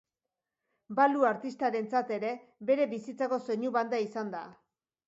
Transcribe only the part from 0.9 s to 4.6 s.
Balu artistarentzat ere, bere bizitzako soinu banda izan da.